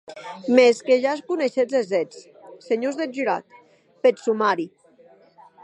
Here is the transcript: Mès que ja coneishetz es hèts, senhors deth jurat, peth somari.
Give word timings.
Mès 0.59 0.77
que 0.87 0.95
ja 1.03 1.13
coneishetz 1.27 1.75
es 1.81 1.91
hèts, 1.99 2.17
senhors 2.69 2.99
deth 3.01 3.13
jurat, 3.19 3.45
peth 4.07 4.17
somari. 4.25 4.67